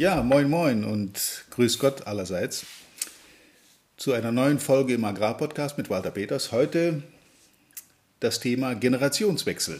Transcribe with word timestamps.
Ja, 0.00 0.22
moin 0.22 0.48
moin 0.48 0.82
und 0.82 1.12
grüß 1.50 1.78
Gott 1.78 2.06
allerseits 2.06 2.64
zu 3.98 4.14
einer 4.14 4.32
neuen 4.32 4.58
Folge 4.58 4.94
im 4.94 5.04
Agrarpodcast 5.04 5.76
mit 5.76 5.90
Walter 5.90 6.10
Peters. 6.10 6.52
Heute 6.52 7.02
das 8.18 8.40
Thema 8.40 8.72
Generationswechsel. 8.72 9.78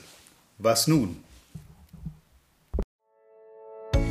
Was 0.58 0.86
nun? 0.88 1.16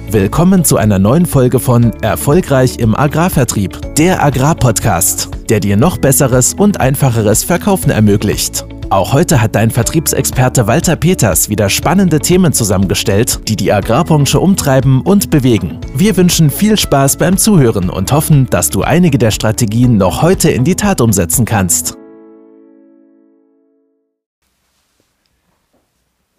Willkommen 0.09 0.65
zu 0.65 0.77
einer 0.77 0.97
neuen 0.97 1.27
Folge 1.27 1.59
von 1.59 1.93
Erfolgreich 2.01 2.79
im 2.79 2.95
Agrarvertrieb, 2.95 3.79
der 3.93 4.23
Agrarpodcast, 4.23 5.29
der 5.47 5.59
dir 5.59 5.77
noch 5.77 5.99
besseres 5.99 6.55
und 6.55 6.79
einfacheres 6.79 7.43
Verkaufen 7.43 7.91
ermöglicht. 7.91 8.65
Auch 8.91 9.13
heute 9.13 9.39
hat 9.39 9.53
dein 9.53 9.69
Vertriebsexperte 9.69 10.65
Walter 10.65 10.95
Peters 10.95 11.47
wieder 11.47 11.69
spannende 11.69 12.19
Themen 12.19 12.53
zusammengestellt, 12.53 13.47
die 13.47 13.55
die 13.55 13.71
Agrarbranche 13.71 14.39
umtreiben 14.39 15.01
und 15.01 15.29
bewegen. 15.29 15.79
Wir 15.93 16.17
wünschen 16.17 16.49
viel 16.49 16.75
Spaß 16.75 17.17
beim 17.17 17.37
Zuhören 17.37 17.91
und 17.91 18.11
hoffen, 18.11 18.49
dass 18.49 18.71
du 18.71 18.81
einige 18.81 19.19
der 19.19 19.29
Strategien 19.29 19.97
noch 19.97 20.23
heute 20.23 20.49
in 20.49 20.63
die 20.63 20.75
Tat 20.75 21.01
umsetzen 21.01 21.45
kannst. 21.45 21.97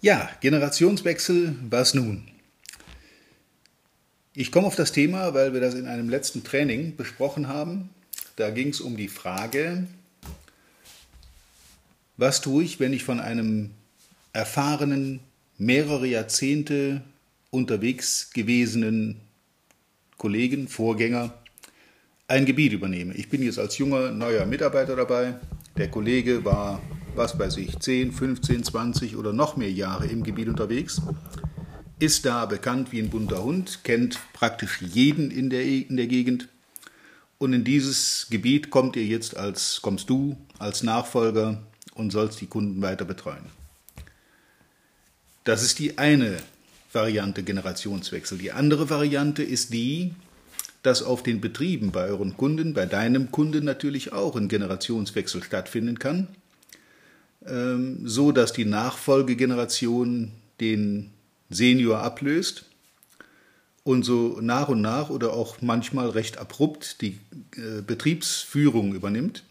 Ja, 0.01 0.29
Generationswechsel, 0.41 1.55
was 1.69 1.93
nun? 1.93 2.25
Ich 4.33 4.51
komme 4.51 4.67
auf 4.67 4.75
das 4.75 4.91
Thema, 4.91 5.33
weil 5.33 5.53
wir 5.53 5.61
das 5.61 5.73
in 5.73 5.87
einem 5.87 6.09
letzten 6.09 6.43
Training 6.43 6.97
besprochen 6.97 7.47
haben. 7.47 7.91
Da 8.35 8.49
ging 8.49 8.69
es 8.69 8.81
um 8.81 8.97
die 8.97 9.07
Frage, 9.07 9.87
was 12.17 12.41
tue 12.41 12.63
ich, 12.63 12.79
wenn 12.79 12.93
ich 12.93 13.03
von 13.03 13.19
einem 13.19 13.71
erfahrenen, 14.33 15.19
mehrere 15.57 16.07
Jahrzehnte 16.07 17.01
unterwegs 17.49 18.31
gewesenen 18.33 19.21
Kollegen, 20.17 20.67
Vorgänger 20.67 21.33
ein 22.27 22.45
Gebiet 22.45 22.73
übernehme? 22.73 23.13
Ich 23.15 23.29
bin 23.29 23.43
jetzt 23.43 23.59
als 23.59 23.77
junger, 23.77 24.11
neuer 24.11 24.45
Mitarbeiter 24.45 24.95
dabei. 24.95 25.35
Der 25.77 25.89
Kollege 25.89 26.43
war, 26.45 26.81
was 27.15 27.37
weiß 27.37 27.57
ich, 27.57 27.79
10, 27.79 28.11
15, 28.11 28.63
20 28.63 29.15
oder 29.15 29.33
noch 29.33 29.57
mehr 29.57 29.71
Jahre 29.71 30.07
im 30.07 30.23
Gebiet 30.23 30.47
unterwegs 30.47 31.01
ist 32.01 32.25
da 32.25 32.47
bekannt 32.47 32.91
wie 32.91 32.99
ein 32.99 33.11
bunter 33.11 33.43
Hund, 33.43 33.83
kennt 33.83 34.19
praktisch 34.33 34.81
jeden 34.81 35.29
in 35.29 35.51
der, 35.51 35.63
in 35.63 35.97
der 35.97 36.07
Gegend. 36.07 36.49
Und 37.37 37.53
in 37.53 37.63
dieses 37.63 38.27
Gebiet 38.29 38.71
kommt 38.71 38.95
ihr 38.95 39.05
jetzt 39.05 39.37
als, 39.37 39.81
kommst 39.83 40.09
du 40.09 40.35
als 40.57 40.81
Nachfolger 40.81 41.61
und 41.95 42.11
sollst 42.11 42.41
die 42.41 42.47
Kunden 42.47 42.81
weiter 42.81 43.05
betreuen. 43.05 43.45
Das 45.43 45.63
ist 45.63 45.79
die 45.79 45.97
eine 45.97 46.37
Variante 46.93 47.43
Generationswechsel. 47.43 48.37
Die 48.37 48.51
andere 48.51 48.89
Variante 48.89 49.43
ist 49.43 49.73
die, 49.73 50.13
dass 50.83 51.03
auf 51.03 51.23
den 51.23 51.41
Betrieben 51.41 51.91
bei 51.91 52.05
euren 52.07 52.37
Kunden, 52.37 52.73
bei 52.73 52.85
deinem 52.85 53.31
Kunden 53.31 53.63
natürlich 53.65 54.13
auch 54.13 54.35
ein 54.35 54.47
Generationswechsel 54.47 55.43
stattfinden 55.43 55.99
kann, 55.99 56.27
ähm, 57.45 58.07
so 58.07 58.31
dass 58.31 58.53
die 58.53 58.65
Nachfolgegeneration 58.65 60.31
den 60.59 61.11
Senior 61.49 61.99
ablöst 61.99 62.65
und 63.83 64.03
so 64.03 64.39
nach 64.41 64.67
und 64.69 64.81
nach 64.81 65.09
oder 65.09 65.33
auch 65.33 65.61
manchmal 65.61 66.09
recht 66.09 66.37
abrupt 66.37 67.01
die 67.01 67.19
äh, 67.55 67.81
Betriebsführung 67.85 68.93
übernimmt. 68.93 69.43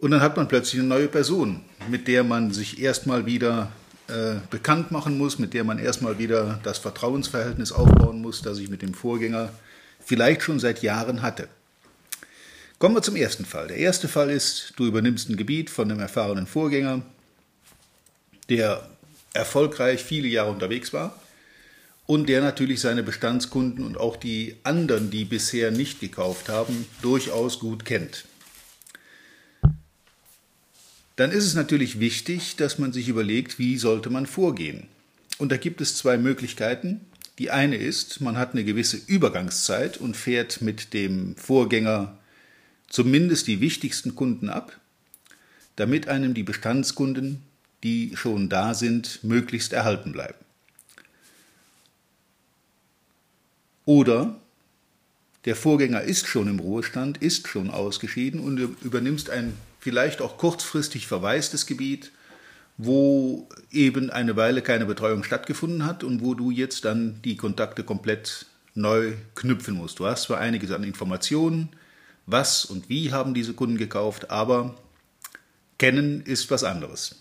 Und 0.00 0.12
dann 0.12 0.22
hat 0.22 0.36
man 0.36 0.48
plötzlich 0.48 0.80
eine 0.80 0.88
neue 0.88 1.08
Person, 1.08 1.60
mit 1.88 2.08
der 2.08 2.24
man 2.24 2.52
sich 2.52 2.80
erstmal 2.80 3.26
wieder 3.26 3.70
äh, 4.08 4.36
bekannt 4.48 4.90
machen 4.90 5.18
muss, 5.18 5.38
mit 5.38 5.52
der 5.52 5.62
man 5.62 5.78
erstmal 5.78 6.18
wieder 6.18 6.58
das 6.62 6.78
Vertrauensverhältnis 6.78 7.70
aufbauen 7.70 8.22
muss, 8.22 8.40
das 8.40 8.58
ich 8.58 8.70
mit 8.70 8.80
dem 8.80 8.94
Vorgänger 8.94 9.50
vielleicht 10.02 10.42
schon 10.42 10.58
seit 10.58 10.82
Jahren 10.82 11.20
hatte. 11.20 11.48
Kommen 12.78 12.94
wir 12.94 13.02
zum 13.02 13.14
ersten 13.14 13.44
Fall. 13.44 13.68
Der 13.68 13.76
erste 13.76 14.08
Fall 14.08 14.30
ist, 14.30 14.72
du 14.76 14.86
übernimmst 14.86 15.28
ein 15.28 15.36
Gebiet 15.36 15.68
von 15.68 15.90
einem 15.90 16.00
erfahrenen 16.00 16.46
Vorgänger, 16.46 17.02
der 18.48 18.88
erfolgreich 19.34 20.02
viele 20.02 20.28
Jahre 20.28 20.50
unterwegs 20.50 20.94
war 20.94 21.14
und 22.06 22.30
der 22.30 22.40
natürlich 22.40 22.80
seine 22.80 23.02
Bestandskunden 23.02 23.84
und 23.84 23.98
auch 23.98 24.16
die 24.16 24.56
anderen, 24.62 25.10
die 25.10 25.26
bisher 25.26 25.70
nicht 25.70 26.00
gekauft 26.00 26.48
haben, 26.48 26.86
durchaus 27.02 27.58
gut 27.58 27.84
kennt 27.84 28.24
dann 31.20 31.32
ist 31.32 31.44
es 31.44 31.54
natürlich 31.54 32.00
wichtig, 32.00 32.56
dass 32.56 32.78
man 32.78 32.94
sich 32.94 33.10
überlegt, 33.10 33.58
wie 33.58 33.76
sollte 33.76 34.08
man 34.08 34.24
vorgehen. 34.24 34.86
Und 35.36 35.52
da 35.52 35.58
gibt 35.58 35.82
es 35.82 35.94
zwei 35.94 36.16
Möglichkeiten. 36.16 37.02
Die 37.38 37.50
eine 37.50 37.76
ist, 37.76 38.22
man 38.22 38.38
hat 38.38 38.52
eine 38.52 38.64
gewisse 38.64 38.96
Übergangszeit 38.96 39.98
und 39.98 40.16
fährt 40.16 40.62
mit 40.62 40.94
dem 40.94 41.36
Vorgänger 41.36 42.16
zumindest 42.88 43.48
die 43.48 43.60
wichtigsten 43.60 44.14
Kunden 44.14 44.48
ab, 44.48 44.80
damit 45.76 46.08
einem 46.08 46.32
die 46.32 46.42
Bestandskunden, 46.42 47.42
die 47.82 48.12
schon 48.14 48.48
da 48.48 48.72
sind, 48.72 49.22
möglichst 49.22 49.74
erhalten 49.74 50.12
bleiben. 50.12 50.38
Oder 53.84 54.40
der 55.44 55.54
Vorgänger 55.54 56.00
ist 56.00 56.26
schon 56.26 56.48
im 56.48 56.60
Ruhestand, 56.60 57.18
ist 57.18 57.46
schon 57.46 57.68
ausgeschieden 57.68 58.40
und 58.40 58.56
du 58.56 58.74
übernimmst 58.80 59.28
ein 59.28 59.52
vielleicht 59.80 60.20
auch 60.20 60.36
kurzfristig 60.36 61.06
verwaistes 61.06 61.66
Gebiet, 61.66 62.12
wo 62.76 63.48
eben 63.70 64.10
eine 64.10 64.36
Weile 64.36 64.62
keine 64.62 64.86
Betreuung 64.86 65.24
stattgefunden 65.24 65.84
hat 65.84 66.04
und 66.04 66.22
wo 66.22 66.34
du 66.34 66.50
jetzt 66.50 66.84
dann 66.84 67.20
die 67.22 67.36
Kontakte 67.36 67.82
komplett 67.82 68.46
neu 68.74 69.14
knüpfen 69.34 69.74
musst. 69.74 69.98
Du 69.98 70.06
hast 70.06 70.24
zwar 70.24 70.38
einiges 70.38 70.70
an 70.70 70.84
Informationen, 70.84 71.70
was 72.26 72.64
und 72.64 72.88
wie 72.88 73.12
haben 73.12 73.34
diese 73.34 73.54
Kunden 73.54 73.76
gekauft, 73.76 74.30
aber 74.30 74.76
kennen 75.78 76.22
ist 76.22 76.50
was 76.50 76.62
anderes. 76.62 77.16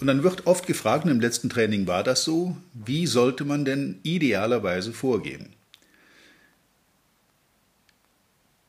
Und 0.00 0.06
dann 0.06 0.22
wird 0.22 0.46
oft 0.46 0.66
gefragt, 0.66 1.04
und 1.04 1.10
im 1.10 1.20
letzten 1.20 1.50
Training 1.50 1.86
war 1.86 2.02
das 2.02 2.24
so, 2.24 2.56
wie 2.72 3.06
sollte 3.06 3.44
man 3.44 3.64
denn 3.64 4.00
idealerweise 4.02 4.92
vorgehen? 4.92 5.54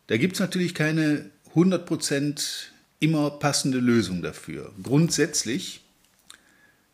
Da 0.07 0.17
gibt 0.17 0.33
es 0.33 0.39
natürlich 0.41 0.75
keine 0.75 1.30
100% 1.55 2.67
immer 2.99 3.31
passende 3.31 3.79
Lösung 3.79 4.21
dafür. 4.21 4.71
Grundsätzlich 4.81 5.81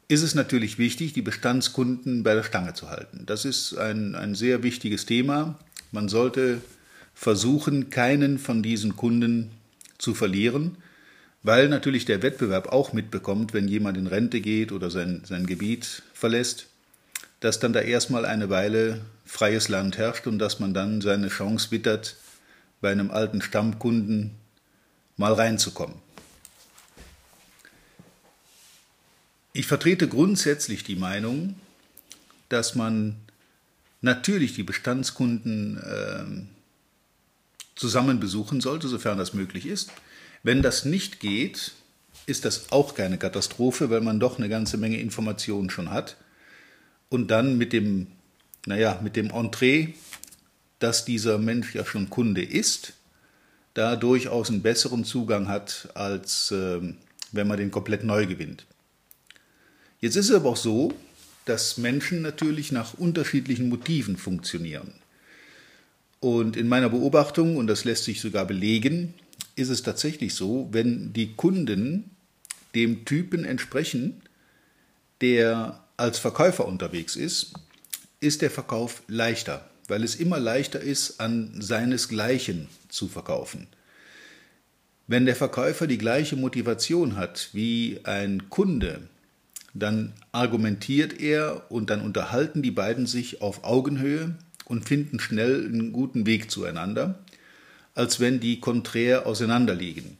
ist 0.07 0.23
es 0.23 0.35
natürlich 0.35 0.77
wichtig, 0.77 1.13
die 1.13 1.21
Bestandskunden 1.21 2.23
bei 2.23 2.33
der 2.33 2.43
Stange 2.43 2.73
zu 2.73 2.89
halten. 2.89 3.23
Das 3.25 3.45
ist 3.45 3.77
ein, 3.77 4.15
ein 4.15 4.35
sehr 4.35 4.63
wichtiges 4.63 5.05
Thema. 5.05 5.59
Man 5.91 6.07
sollte 6.07 6.61
versuchen, 7.13 7.89
keinen 7.89 8.39
von 8.39 8.63
diesen 8.63 8.95
Kunden 8.95 9.51
zu 9.97 10.13
verlieren, 10.13 10.77
weil 11.43 11.67
natürlich 11.67 12.05
der 12.05 12.21
Wettbewerb 12.21 12.69
auch 12.69 12.93
mitbekommt, 12.93 13.53
wenn 13.53 13.67
jemand 13.67 13.97
in 13.97 14.07
Rente 14.07 14.39
geht 14.39 14.71
oder 14.71 14.89
sein, 14.89 15.23
sein 15.25 15.45
Gebiet 15.45 16.03
verlässt, 16.13 16.67
dass 17.39 17.59
dann 17.59 17.73
da 17.73 17.81
erstmal 17.81 18.25
eine 18.25 18.49
Weile 18.49 19.01
freies 19.25 19.67
Land 19.67 19.97
herrscht 19.97 20.25
und 20.25 20.39
dass 20.39 20.59
man 20.59 20.73
dann 20.73 21.01
seine 21.01 21.27
Chance 21.27 21.71
wittert, 21.71 22.15
bei 22.79 22.91
einem 22.91 23.11
alten 23.11 23.41
Stammkunden 23.41 24.31
mal 25.17 25.33
reinzukommen. 25.33 25.95
Ich 29.53 29.65
vertrete 29.65 30.07
grundsätzlich 30.07 30.83
die 30.83 30.95
Meinung, 30.95 31.55
dass 32.49 32.75
man 32.75 33.15
natürlich 34.01 34.53
die 34.53 34.63
Bestandskunden 34.63 35.77
äh, 35.77 37.75
zusammen 37.75 38.19
besuchen 38.19 38.61
sollte, 38.61 38.87
sofern 38.87 39.17
das 39.17 39.33
möglich 39.33 39.65
ist. 39.65 39.91
Wenn 40.43 40.61
das 40.61 40.85
nicht 40.85 41.19
geht, 41.19 41.73
ist 42.27 42.45
das 42.45 42.71
auch 42.71 42.93
keine 42.93 43.17
Katastrophe, 43.17 43.89
weil 43.89 44.01
man 44.01 44.19
doch 44.19 44.37
eine 44.37 44.49
ganze 44.49 44.77
Menge 44.77 44.99
Informationen 44.99 45.69
schon 45.69 45.89
hat. 45.89 46.17
Und 47.09 47.31
dann 47.31 47.57
mit 47.57 47.73
dem, 47.73 48.07
naja, 48.65 48.99
mit 49.01 49.15
dem 49.15 49.31
Entree, 49.31 49.93
dass 50.79 51.05
dieser 51.05 51.37
Mensch 51.37 51.73
ja 51.73 51.85
schon 51.85 52.09
Kunde 52.09 52.43
ist, 52.43 52.93
da 53.77 53.95
durchaus 53.95 54.49
einen 54.49 54.63
besseren 54.63 55.05
Zugang 55.05 55.47
hat, 55.47 55.89
als 55.93 56.49
äh, 56.49 56.79
wenn 57.31 57.47
man 57.47 57.57
den 57.57 57.69
komplett 57.69 58.03
neu 58.03 58.25
gewinnt. 58.25 58.65
Jetzt 59.99 60.15
ist 60.15 60.29
es 60.29 60.35
aber 60.35 60.49
auch 60.49 60.57
so, 60.57 60.93
dass 61.45 61.77
Menschen 61.77 62.23
natürlich 62.23 62.71
nach 62.71 62.95
unterschiedlichen 62.95 63.69
Motiven 63.69 64.17
funktionieren. 64.17 64.93
Und 66.19 66.57
in 66.57 66.67
meiner 66.67 66.89
Beobachtung, 66.89 67.57
und 67.57 67.67
das 67.67 67.85
lässt 67.85 68.05
sich 68.05 68.19
sogar 68.19 68.45
belegen, 68.45 69.13
ist 69.55 69.69
es 69.69 69.83
tatsächlich 69.83 70.33
so, 70.33 70.67
wenn 70.71 71.13
die 71.13 71.33
Kunden 71.35 72.09
dem 72.73 73.05
Typen 73.05 73.45
entsprechen, 73.45 74.23
der 75.21 75.83
als 75.97 76.17
Verkäufer 76.17 76.67
unterwegs 76.67 77.15
ist, 77.15 77.53
ist 78.19 78.41
der 78.41 78.49
Verkauf 78.49 79.03
leichter 79.07 79.69
weil 79.87 80.03
es 80.03 80.15
immer 80.15 80.39
leichter 80.39 80.79
ist, 80.79 81.19
an 81.19 81.53
seinesgleichen 81.59 82.67
zu 82.89 83.07
verkaufen. 83.07 83.67
Wenn 85.07 85.25
der 85.25 85.35
Verkäufer 85.35 85.87
die 85.87 85.97
gleiche 85.97 86.35
Motivation 86.35 87.15
hat 87.15 87.49
wie 87.53 88.01
ein 88.03 88.49
Kunde, 88.49 89.07
dann 89.73 90.13
argumentiert 90.31 91.19
er 91.19 91.71
und 91.71 91.89
dann 91.89 92.01
unterhalten 92.01 92.61
die 92.61 92.71
beiden 92.71 93.05
sich 93.05 93.41
auf 93.41 93.63
Augenhöhe 93.63 94.35
und 94.65 94.85
finden 94.85 95.19
schnell 95.19 95.65
einen 95.65 95.93
guten 95.93 96.25
Weg 96.25 96.51
zueinander, 96.51 97.19
als 97.95 98.19
wenn 98.19 98.39
die 98.39 98.59
konträr 98.59 99.25
auseinanderliegen. 99.25 100.17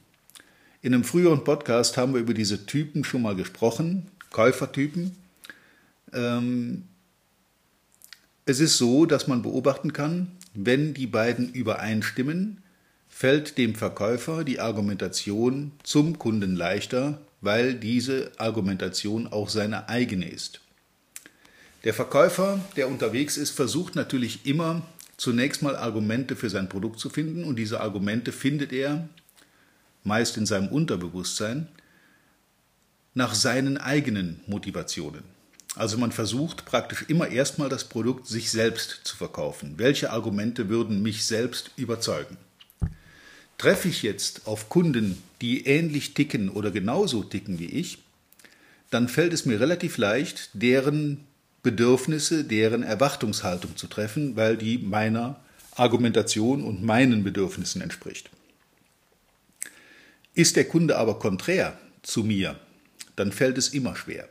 In 0.80 0.94
einem 0.94 1.04
früheren 1.04 1.44
Podcast 1.44 1.96
haben 1.96 2.14
wir 2.14 2.20
über 2.20 2.34
diese 2.34 2.64
Typen 2.64 3.04
schon 3.04 3.22
mal 3.22 3.34
gesprochen, 3.34 4.06
Käufertypen. 4.30 5.16
Ähm, 6.14 6.84
es 8.48 8.60
ist 8.60 8.78
so, 8.78 9.04
dass 9.04 9.26
man 9.26 9.42
beobachten 9.42 9.92
kann, 9.92 10.28
wenn 10.54 10.94
die 10.94 11.06
beiden 11.06 11.52
übereinstimmen, 11.52 12.62
fällt 13.06 13.58
dem 13.58 13.74
Verkäufer 13.74 14.42
die 14.42 14.58
Argumentation 14.58 15.72
zum 15.82 16.18
Kunden 16.18 16.56
leichter, 16.56 17.20
weil 17.42 17.74
diese 17.74 18.32
Argumentation 18.38 19.26
auch 19.26 19.50
seine 19.50 19.90
eigene 19.90 20.30
ist. 20.30 20.62
Der 21.84 21.92
Verkäufer, 21.92 22.58
der 22.74 22.88
unterwegs 22.88 23.36
ist, 23.36 23.50
versucht 23.50 23.94
natürlich 23.94 24.46
immer 24.46 24.80
zunächst 25.18 25.60
mal 25.60 25.76
Argumente 25.76 26.34
für 26.34 26.48
sein 26.48 26.70
Produkt 26.70 27.00
zu 27.00 27.10
finden 27.10 27.44
und 27.44 27.56
diese 27.56 27.82
Argumente 27.82 28.32
findet 28.32 28.72
er 28.72 29.10
meist 30.04 30.38
in 30.38 30.46
seinem 30.46 30.68
Unterbewusstsein 30.68 31.68
nach 33.12 33.34
seinen 33.34 33.76
eigenen 33.76 34.40
Motivationen. 34.46 35.37
Also 35.78 35.96
man 35.96 36.10
versucht 36.10 36.64
praktisch 36.64 37.04
immer 37.06 37.28
erstmal 37.28 37.68
das 37.68 37.84
Produkt 37.84 38.26
sich 38.26 38.50
selbst 38.50 39.02
zu 39.04 39.16
verkaufen. 39.16 39.74
Welche 39.76 40.10
Argumente 40.10 40.68
würden 40.68 41.02
mich 41.02 41.24
selbst 41.24 41.70
überzeugen? 41.76 42.36
Treffe 43.58 43.86
ich 43.86 44.02
jetzt 44.02 44.48
auf 44.48 44.68
Kunden, 44.68 45.22
die 45.40 45.66
ähnlich 45.66 46.14
ticken 46.14 46.48
oder 46.48 46.72
genauso 46.72 47.22
ticken 47.22 47.60
wie 47.60 47.66
ich, 47.66 47.98
dann 48.90 49.06
fällt 49.06 49.32
es 49.32 49.46
mir 49.46 49.60
relativ 49.60 49.98
leicht, 49.98 50.50
deren 50.52 51.24
Bedürfnisse, 51.62 52.42
deren 52.42 52.82
Erwartungshaltung 52.82 53.76
zu 53.76 53.86
treffen, 53.86 54.34
weil 54.34 54.56
die 54.56 54.78
meiner 54.78 55.38
Argumentation 55.76 56.64
und 56.64 56.82
meinen 56.82 57.22
Bedürfnissen 57.22 57.82
entspricht. 57.82 58.30
Ist 60.34 60.56
der 60.56 60.64
Kunde 60.64 60.98
aber 60.98 61.20
konträr 61.20 61.78
zu 62.02 62.24
mir, 62.24 62.58
dann 63.14 63.30
fällt 63.30 63.58
es 63.58 63.68
immer 63.68 63.94
schwer. 63.94 64.28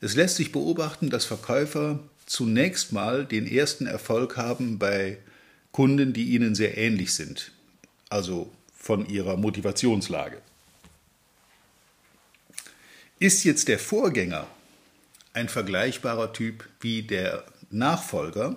Es 0.00 0.14
lässt 0.14 0.36
sich 0.36 0.52
beobachten, 0.52 1.10
dass 1.10 1.24
Verkäufer 1.24 1.98
zunächst 2.26 2.92
mal 2.92 3.24
den 3.24 3.46
ersten 3.46 3.86
Erfolg 3.86 4.36
haben 4.36 4.78
bei 4.78 5.18
Kunden, 5.72 6.12
die 6.12 6.30
ihnen 6.30 6.54
sehr 6.54 6.76
ähnlich 6.78 7.14
sind, 7.14 7.52
also 8.08 8.52
von 8.76 9.08
ihrer 9.08 9.36
Motivationslage. 9.36 10.40
Ist 13.18 13.44
jetzt 13.44 13.66
der 13.68 13.78
Vorgänger 13.78 14.46
ein 15.32 15.48
vergleichbarer 15.48 16.32
Typ 16.32 16.68
wie 16.80 17.02
der 17.02 17.44
Nachfolger, 17.70 18.56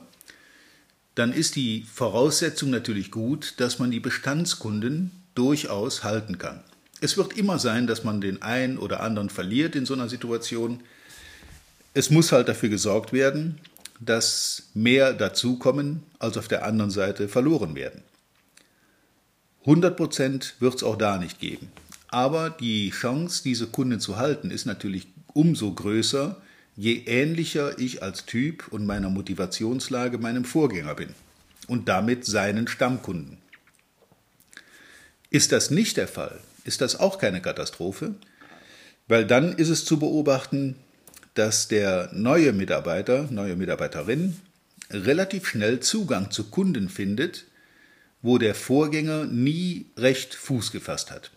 dann 1.15 1.33
ist 1.33 1.55
die 1.55 1.85
Voraussetzung 1.91 2.69
natürlich 2.69 3.11
gut, 3.11 3.55
dass 3.57 3.79
man 3.79 3.91
die 3.91 3.99
Bestandskunden 3.99 5.11
durchaus 5.35 6.03
halten 6.03 6.37
kann. 6.37 6.63
Es 7.01 7.17
wird 7.17 7.33
immer 7.37 7.59
sein, 7.59 7.87
dass 7.87 8.03
man 8.03 8.21
den 8.21 8.41
einen 8.41 8.77
oder 8.77 9.01
anderen 9.01 9.29
verliert 9.29 9.75
in 9.75 9.85
so 9.85 9.93
einer 9.93 10.07
Situation. 10.07 10.81
Es 11.93 12.09
muss 12.09 12.31
halt 12.31 12.47
dafür 12.47 12.69
gesorgt 12.69 13.11
werden, 13.11 13.59
dass 13.99 14.69
mehr 14.73 15.13
dazukommen, 15.13 16.03
als 16.19 16.37
auf 16.37 16.47
der 16.47 16.65
anderen 16.65 16.91
Seite 16.91 17.27
verloren 17.27 17.75
werden. 17.75 18.01
100 19.61 19.95
Prozent 19.95 20.55
wird 20.59 20.75
es 20.75 20.83
auch 20.83 20.97
da 20.97 21.17
nicht 21.17 21.39
geben. 21.39 21.71
Aber 22.07 22.49
die 22.49 22.89
Chance, 22.91 23.43
diese 23.43 23.67
Kunden 23.67 23.99
zu 23.99 24.17
halten, 24.17 24.51
ist 24.51 24.65
natürlich 24.65 25.07
umso 25.33 25.73
größer, 25.73 26.41
je 26.75 27.03
ähnlicher 27.05 27.77
ich 27.77 28.01
als 28.01 28.25
Typ 28.25 28.69
und 28.69 28.85
meiner 28.85 29.09
Motivationslage 29.09 30.17
meinem 30.17 30.45
Vorgänger 30.45 30.95
bin 30.95 31.09
und 31.67 31.87
damit 31.89 32.25
seinen 32.25 32.67
Stammkunden. 32.67 33.37
Ist 35.29 35.51
das 35.51 35.71
nicht 35.71 35.97
der 35.97 36.07
Fall, 36.07 36.39
ist 36.63 36.81
das 36.81 36.99
auch 36.99 37.17
keine 37.17 37.41
Katastrophe, 37.41 38.15
weil 39.07 39.25
dann 39.25 39.53
ist 39.53 39.69
es 39.69 39.85
zu 39.85 39.99
beobachten, 39.99 40.75
dass 41.33 41.67
der 41.67 42.09
neue 42.13 42.53
Mitarbeiter, 42.53 43.27
neue 43.29 43.55
Mitarbeiterin 43.55 44.35
relativ 44.89 45.47
schnell 45.47 45.79
Zugang 45.79 46.31
zu 46.31 46.45
Kunden 46.45 46.89
findet, 46.89 47.45
wo 48.21 48.37
der 48.37 48.53
Vorgänger 48.53 49.25
nie 49.25 49.85
recht 49.97 50.35
Fuß 50.35 50.71
gefasst 50.71 51.11
hat. 51.11 51.31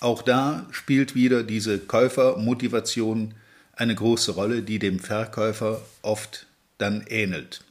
Auch 0.00 0.22
da 0.22 0.66
spielt 0.70 1.14
wieder 1.14 1.42
diese 1.42 1.78
Käufermotivation 1.78 3.34
eine 3.72 3.94
große 3.94 4.32
Rolle, 4.32 4.62
die 4.62 4.78
dem 4.78 4.98
Verkäufer 4.98 5.82
oft 6.02 6.46
dann 6.78 7.04
ähnelt. 7.08 7.62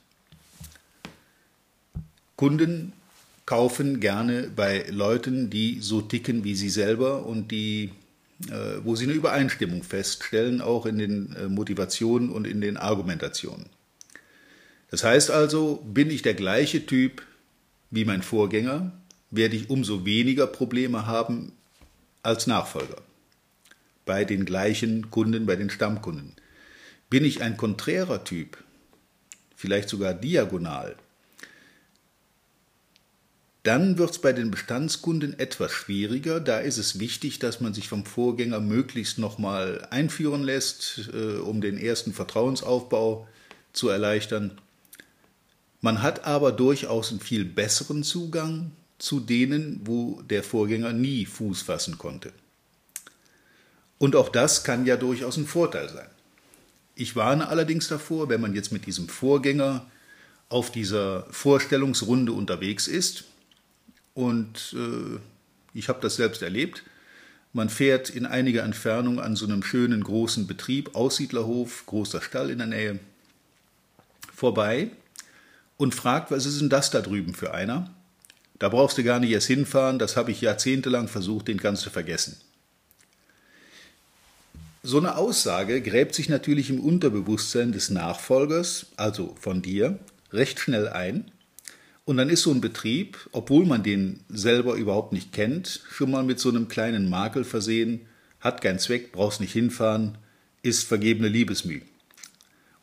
Kunden 2.36 2.94
kaufen 3.46 4.00
gerne 4.00 4.50
bei 4.56 4.86
Leuten, 4.90 5.50
die 5.50 5.80
so 5.82 6.02
ticken 6.02 6.44
wie 6.44 6.56
sie 6.56 6.70
selber 6.70 7.26
und 7.26 7.52
die, 7.52 7.92
wo 8.84 8.96
sie 8.96 9.06
eine 9.06 9.14
Übereinstimmung 9.14 9.84
feststellen, 9.84 10.62
auch 10.62 10.86
in 10.86 10.98
den 10.98 11.36
äh, 11.36 11.48
Motivationen 11.48 12.30
und 12.30 12.46
in 12.46 12.62
den 12.62 12.78
Argumentationen. 12.78 13.68
Das 14.92 15.04
heißt 15.04 15.32
also, 15.32 15.84
bin 15.86 16.10
ich 16.10 16.22
der 16.22 16.34
gleiche 16.34 16.86
Typ 16.86 17.22
wie 17.92 18.06
mein 18.06 18.22
Vorgänger, 18.22 18.92
werde 19.32 19.56
ich 19.56 19.70
umso 19.70 20.06
weniger 20.06 20.48
Probleme 20.48 21.08
haben 21.08 21.54
als 22.24 22.48
Nachfolger 22.48 23.02
bei 24.06 24.24
den 24.24 24.46
gleichen 24.46 25.10
Kunden, 25.10 25.46
bei 25.46 25.56
den 25.56 25.70
Stammkunden. 25.70 26.34
Bin 27.10 27.26
ich 27.26 27.42
ein 27.42 27.58
konträrer 27.58 28.24
Typ, 28.24 28.58
vielleicht 29.56 29.90
sogar 29.90 30.14
diagonal, 30.14 30.96
dann 33.66 33.98
wird 33.98 34.12
es 34.12 34.20
bei 34.20 34.32
den 34.32 34.52
Bestandskunden 34.52 35.40
etwas 35.40 35.72
schwieriger. 35.72 36.40
Da 36.40 36.60
ist 36.60 36.78
es 36.78 37.00
wichtig, 37.00 37.40
dass 37.40 37.62
man 37.62 37.74
sich 37.74 37.90
vom 37.90 38.06
Vorgänger 38.06 38.60
möglichst 38.60 39.18
nochmal 39.18 39.88
einführen 39.90 40.44
lässt, 40.44 41.10
äh, 41.12 41.38
um 41.38 41.62
den 41.62 41.80
ersten 41.80 42.14
Vertrauensaufbau 42.14 43.28
zu 43.74 43.90
erleichtern. 43.90 44.62
Man 45.82 46.04
hat 46.04 46.26
aber 46.26 46.52
durchaus 46.52 47.10
einen 47.10 47.20
viel 47.20 47.44
besseren 47.44 48.04
Zugang 48.04 48.72
zu 49.00 49.20
denen, 49.20 49.82
wo 49.84 50.22
der 50.22 50.44
Vorgänger 50.44 50.94
nie 50.94 51.26
Fuß 51.26 51.64
fassen 51.64 51.98
konnte. 51.98 52.34
Und 53.98 54.16
auch 54.16 54.30
das 54.30 54.64
kann 54.64 54.86
ja 54.86 54.96
durchaus 54.96 55.38
ein 55.38 55.48
Vorteil 55.48 55.90
sein. 55.90 56.08
Ich 56.94 57.16
warne 57.16 57.48
allerdings 57.48 57.88
davor, 57.88 58.30
wenn 58.30 58.42
man 58.42 58.54
jetzt 58.54 58.72
mit 58.72 58.86
diesem 58.86 59.10
Vorgänger 59.10 59.88
auf 60.50 60.72
dieser 60.72 61.26
Vorstellungsrunde 61.32 62.32
unterwegs 62.32 62.88
ist, 62.88 63.26
und 64.16 64.76
äh, 64.76 65.20
ich 65.76 65.90
habe 65.90 66.02
das 66.02 66.16
selbst 66.16 66.42
erlebt, 66.42 66.84
man 67.54 67.70
fährt 67.70 68.10
in 68.10 68.26
einiger 68.26 68.64
Entfernung 68.64 69.20
an 69.20 69.36
so 69.36 69.46
einem 69.46 69.62
schönen 69.62 70.04
großen 70.04 70.48
Betrieb, 70.48 70.96
Aussiedlerhof, 70.96 71.86
großer 71.86 72.22
Stall 72.22 72.50
in 72.50 72.58
der 72.58 72.68
Nähe, 72.68 73.00
vorbei 74.34 74.90
und 75.78 75.94
fragt, 75.94 76.32
was 76.32 76.46
ist 76.46 76.60
denn 76.60 76.70
das 76.70 76.90
da 76.90 77.02
drüben 77.02 77.34
für 77.34 77.54
einer? 77.54 77.94
Da 78.58 78.70
brauchst 78.70 78.98
du 78.98 79.04
gar 79.04 79.20
nicht 79.20 79.32
erst 79.32 79.48
hinfahren, 79.48 80.00
das 80.00 80.18
habe 80.18 80.32
ich 80.32 80.42
jahrzehntelang 80.42 81.08
versucht, 81.08 81.48
den 81.48 81.58
ganz 81.58 81.82
zu 81.82 81.90
vergessen. 81.90 82.38
So 84.84 84.98
eine 84.98 85.18
Aussage 85.18 85.82
gräbt 85.82 86.14
sich 86.14 86.30
natürlich 86.30 86.70
im 86.70 86.80
Unterbewusstsein 86.80 87.72
des 87.72 87.90
Nachfolgers, 87.90 88.88
also 88.98 89.36
von 89.40 89.62
dir, 89.62 90.00
recht 90.32 90.60
schnell 90.60 90.88
ein. 90.88 91.32
Und 92.06 92.18
dann 92.18 92.30
ist 92.30 92.44
so 92.44 92.52
ein 92.52 92.62
Betrieb, 92.62 93.18
obwohl 93.32 93.66
man 93.66 93.82
den 93.82 94.20
selber 94.30 94.76
überhaupt 94.76 95.12
nicht 95.12 95.34
kennt, 95.34 95.82
schon 95.92 96.12
mal 96.12 96.24
mit 96.24 96.40
so 96.40 96.50
einem 96.50 96.68
kleinen 96.68 97.10
Makel 97.10 97.44
versehen, 97.44 98.02
hat 98.40 98.62
keinen 98.62 98.78
Zweck, 98.78 99.12
brauchst 99.12 99.42
nicht 99.42 99.54
hinfahren, 99.54 100.20
ist 100.62 100.88
vergebene 100.88 101.28
Liebesmüh. 101.28 101.82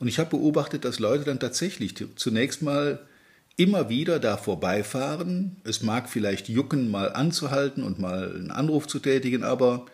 Und 0.00 0.08
ich 0.08 0.18
habe 0.18 0.30
beobachtet, 0.30 0.84
dass 0.84 0.98
Leute 0.98 1.24
dann 1.24 1.38
tatsächlich 1.38 1.94
zunächst 2.16 2.62
mal 2.62 2.98
immer 3.56 3.88
wieder 3.88 4.18
da 4.18 4.36
vorbeifahren. 4.36 5.56
Es 5.62 5.82
mag 5.82 6.08
vielleicht 6.08 6.48
jucken, 6.48 6.90
mal 6.90 7.12
anzuhalten 7.12 7.84
und 7.84 8.00
mal 8.00 8.34
einen 8.34 8.50
Anruf 8.50 8.88
zu 8.88 8.98
tätigen, 8.98 9.44
aber 9.44 9.86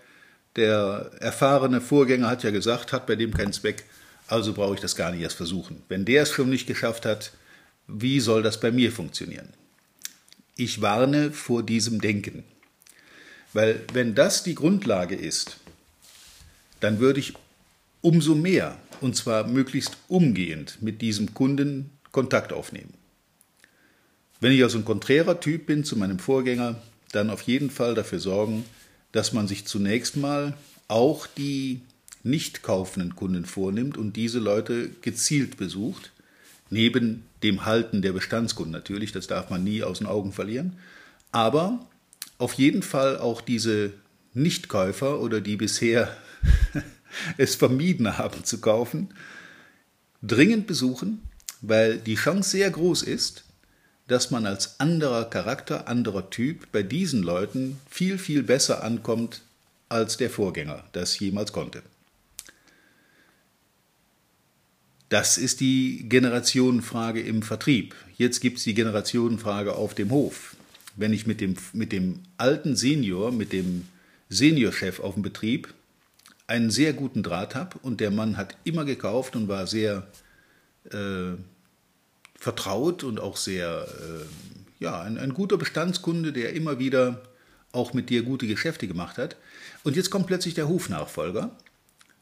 der 0.56 1.10
erfahrene 1.20 1.82
Vorgänger 1.82 2.28
hat 2.28 2.44
ja 2.44 2.50
gesagt, 2.50 2.94
hat 2.94 3.06
bei 3.06 3.16
dem 3.16 3.34
keinen 3.34 3.52
Zweck, 3.52 3.84
also 4.26 4.54
brauche 4.54 4.74
ich 4.74 4.80
das 4.80 4.96
gar 4.96 5.10
nicht 5.10 5.20
erst 5.20 5.36
versuchen. 5.36 5.82
Wenn 5.88 6.06
der 6.06 6.22
es 6.22 6.30
schon 6.30 6.48
nicht 6.48 6.66
geschafft 6.66 7.04
hat, 7.04 7.32
wie 7.88 8.20
soll 8.20 8.42
das 8.42 8.60
bei 8.60 8.70
mir 8.70 8.92
funktionieren? 8.92 9.48
Ich 10.56 10.82
warne 10.82 11.32
vor 11.32 11.62
diesem 11.62 12.00
Denken. 12.00 12.44
Weil 13.52 13.84
wenn 13.92 14.14
das 14.14 14.42
die 14.42 14.54
Grundlage 14.54 15.16
ist, 15.16 15.56
dann 16.80 17.00
würde 17.00 17.20
ich 17.20 17.32
umso 18.02 18.34
mehr, 18.34 18.78
und 19.00 19.16
zwar 19.16 19.46
möglichst 19.46 19.96
umgehend, 20.06 20.78
mit 20.80 21.00
diesem 21.00 21.34
Kunden 21.34 21.90
Kontakt 22.12 22.52
aufnehmen. 22.52 22.94
Wenn 24.40 24.52
ich 24.52 24.62
also 24.62 24.78
ein 24.78 24.84
konträrer 24.84 25.40
Typ 25.40 25.66
bin 25.66 25.82
zu 25.82 25.96
meinem 25.96 26.18
Vorgänger, 26.18 26.80
dann 27.12 27.30
auf 27.30 27.42
jeden 27.42 27.70
Fall 27.70 27.94
dafür 27.94 28.20
sorgen, 28.20 28.64
dass 29.12 29.32
man 29.32 29.48
sich 29.48 29.64
zunächst 29.64 30.16
mal 30.16 30.56
auch 30.86 31.26
die 31.26 31.80
nicht 32.22 32.62
kaufenden 32.62 33.16
Kunden 33.16 33.46
vornimmt 33.46 33.96
und 33.96 34.14
diese 34.16 34.38
Leute 34.38 34.90
gezielt 35.00 35.56
besucht, 35.56 36.12
Neben 36.70 37.24
dem 37.42 37.64
Halten 37.64 38.02
der 38.02 38.12
Bestandskunden 38.12 38.72
natürlich, 38.72 39.12
das 39.12 39.26
darf 39.26 39.50
man 39.50 39.64
nie 39.64 39.82
aus 39.82 39.98
den 39.98 40.06
Augen 40.06 40.32
verlieren. 40.32 40.74
Aber 41.32 41.86
auf 42.38 42.54
jeden 42.54 42.82
Fall 42.82 43.18
auch 43.18 43.40
diese 43.40 43.92
Nichtkäufer 44.34 45.20
oder 45.20 45.40
die 45.40 45.56
bisher 45.56 46.16
es 47.36 47.54
vermieden 47.54 48.18
haben 48.18 48.44
zu 48.44 48.60
kaufen, 48.60 49.14
dringend 50.22 50.66
besuchen, 50.66 51.22
weil 51.60 51.98
die 51.98 52.14
Chance 52.14 52.50
sehr 52.50 52.70
groß 52.70 53.02
ist, 53.02 53.44
dass 54.06 54.30
man 54.30 54.46
als 54.46 54.80
anderer 54.80 55.24
Charakter, 55.26 55.88
anderer 55.88 56.30
Typ 56.30 56.70
bei 56.72 56.82
diesen 56.82 57.22
Leuten 57.22 57.78
viel, 57.90 58.18
viel 58.18 58.42
besser 58.42 58.82
ankommt, 58.82 59.42
als 59.88 60.16
der 60.16 60.30
Vorgänger 60.30 60.84
das 60.92 61.18
jemals 61.18 61.52
konnte. 61.52 61.82
Das 65.08 65.38
ist 65.38 65.60
die 65.60 66.08
Generationenfrage 66.08 67.20
im 67.20 67.42
Vertrieb. 67.42 67.94
Jetzt 68.16 68.40
gibt 68.40 68.58
es 68.58 68.64
die 68.64 68.74
Generationenfrage 68.74 69.74
auf 69.74 69.94
dem 69.94 70.10
Hof. 70.10 70.56
Wenn 70.96 71.12
ich 71.12 71.26
mit 71.26 71.40
dem, 71.40 71.54
mit 71.72 71.92
dem 71.92 72.20
alten 72.36 72.76
Senior, 72.76 73.32
mit 73.32 73.52
dem 73.52 73.86
Seniorchef 74.28 75.00
auf 75.00 75.14
dem 75.14 75.22
Betrieb 75.22 75.72
einen 76.46 76.70
sehr 76.70 76.92
guten 76.92 77.22
Draht 77.22 77.54
habe 77.54 77.78
und 77.82 78.00
der 78.00 78.10
Mann 78.10 78.36
hat 78.36 78.56
immer 78.64 78.84
gekauft 78.84 79.36
und 79.36 79.48
war 79.48 79.66
sehr 79.66 80.08
äh, 80.90 81.36
vertraut 82.34 83.04
und 83.04 83.20
auch 83.20 83.36
sehr, 83.36 83.86
äh, 83.88 84.82
ja, 84.82 85.00
ein, 85.02 85.18
ein 85.18 85.34
guter 85.34 85.56
Bestandskunde, 85.56 86.32
der 86.32 86.54
immer 86.54 86.78
wieder 86.78 87.22
auch 87.72 87.92
mit 87.92 88.10
dir 88.10 88.22
gute 88.22 88.46
Geschäfte 88.46 88.88
gemacht 88.88 89.18
hat. 89.18 89.36
Und 89.84 89.96
jetzt 89.96 90.10
kommt 90.10 90.26
plötzlich 90.26 90.54
der 90.54 90.68
Hofnachfolger. 90.68 91.56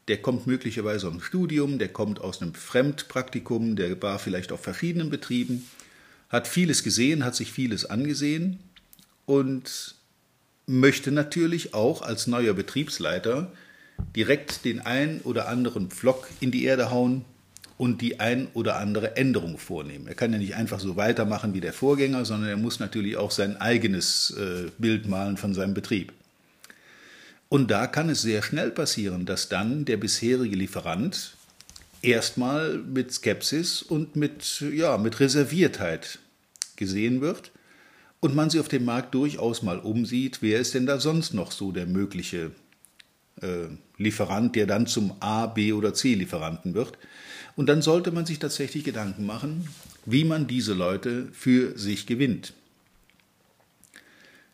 Der 0.07 0.21
kommt 0.21 0.47
möglicherweise 0.47 1.07
aus 1.07 1.13
dem 1.13 1.21
Studium, 1.21 1.79
der 1.79 1.89
kommt 1.89 2.21
aus 2.21 2.41
einem 2.41 2.53
Fremdpraktikum, 2.53 3.75
der 3.75 4.01
war 4.01 4.19
vielleicht 4.19 4.51
auf 4.51 4.61
verschiedenen 4.61 5.09
Betrieben, 5.09 5.67
hat 6.29 6.47
vieles 6.47 6.83
gesehen, 6.83 7.25
hat 7.25 7.35
sich 7.35 7.51
vieles 7.51 7.85
angesehen 7.85 8.59
und 9.25 9.95
möchte 10.65 11.11
natürlich 11.11 11.73
auch 11.73 12.01
als 12.01 12.27
neuer 12.27 12.53
Betriebsleiter 12.53 13.51
direkt 14.15 14.65
den 14.65 14.79
ein 14.79 15.21
oder 15.21 15.47
anderen 15.47 15.89
Pflock 15.89 16.27
in 16.39 16.51
die 16.51 16.65
Erde 16.65 16.91
hauen 16.91 17.25
und 17.77 18.01
die 18.01 18.19
ein 18.19 18.47
oder 18.53 18.77
andere 18.77 19.15
Änderung 19.15 19.57
vornehmen. 19.57 20.07
Er 20.07 20.15
kann 20.15 20.33
ja 20.33 20.39
nicht 20.39 20.55
einfach 20.55 20.79
so 20.79 20.95
weitermachen 20.95 21.53
wie 21.53 21.61
der 21.61 21.73
Vorgänger, 21.73 22.25
sondern 22.25 22.49
er 22.49 22.57
muss 22.57 22.79
natürlich 22.79 23.17
auch 23.17 23.31
sein 23.31 23.57
eigenes 23.57 24.31
äh, 24.31 24.69
Bild 24.77 25.07
malen 25.07 25.37
von 25.37 25.53
seinem 25.53 25.73
Betrieb. 25.73 26.13
Und 27.49 27.71
da 27.71 27.87
kann 27.87 28.09
es 28.09 28.21
sehr 28.21 28.41
schnell 28.43 28.71
passieren, 28.71 29.25
dass 29.25 29.49
dann 29.49 29.85
der 29.85 29.97
bisherige 29.97 30.55
Lieferant 30.55 31.37
erstmal 32.01 32.77
mit 32.77 33.13
Skepsis 33.13 33.81
und 33.81 34.15
mit, 34.15 34.63
ja, 34.73 34.97
mit 34.97 35.19
Reserviertheit 35.19 36.19
gesehen 36.75 37.21
wird 37.21 37.51
und 38.19 38.35
man 38.35 38.49
sich 38.49 38.59
auf 38.59 38.67
dem 38.67 38.85
Markt 38.85 39.13
durchaus 39.13 39.61
mal 39.61 39.79
umsieht, 39.79 40.41
wer 40.41 40.59
ist 40.59 40.73
denn 40.73 40.85
da 40.85 40.99
sonst 40.99 41.33
noch 41.33 41.51
so 41.51 41.71
der 41.71 41.85
mögliche 41.85 42.51
äh, 43.41 43.67
Lieferant, 43.97 44.55
der 44.55 44.67
dann 44.67 44.87
zum 44.87 45.15
A, 45.21 45.47
B 45.47 45.73
oder 45.73 45.93
C 45.93 46.13
Lieferanten 46.13 46.73
wird. 46.73 46.97
Und 47.55 47.67
dann 47.67 47.81
sollte 47.81 48.11
man 48.11 48.25
sich 48.25 48.39
tatsächlich 48.39 48.83
Gedanken 48.83 49.25
machen, 49.25 49.67
wie 50.05 50.23
man 50.23 50.47
diese 50.47 50.73
Leute 50.73 51.27
für 51.31 51.77
sich 51.77 52.05
gewinnt. 52.05 52.53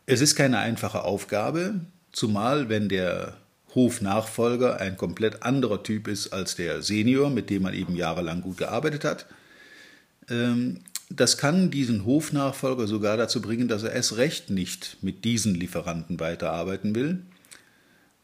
Es 0.05 0.21
ist 0.21 0.35
keine 0.35 0.59
einfache 0.59 1.03
Aufgabe, 1.03 1.81
zumal 2.13 2.69
wenn 2.69 2.87
der 2.87 3.37
Hofnachfolger 3.75 4.79
ein 4.79 4.95
komplett 4.95 5.43
anderer 5.43 5.83
Typ 5.83 6.07
ist 6.07 6.31
als 6.31 6.55
der 6.55 6.81
Senior, 6.81 7.29
mit 7.29 7.49
dem 7.49 7.63
man 7.63 7.73
eben 7.73 7.95
jahrelang 7.95 8.41
gut 8.41 8.57
gearbeitet 8.57 9.03
hat. 9.03 9.25
Ähm, 10.29 10.79
das 11.09 11.37
kann 11.37 11.69
diesen 11.69 12.05
Hofnachfolger 12.05 12.87
sogar 12.87 13.17
dazu 13.17 13.41
bringen, 13.41 13.67
dass 13.67 13.83
er 13.83 13.91
erst 13.91 14.15
recht 14.15 14.49
nicht 14.49 14.97
mit 15.01 15.25
diesen 15.25 15.53
Lieferanten 15.53 16.19
weiterarbeiten 16.19 16.95
will, 16.95 17.23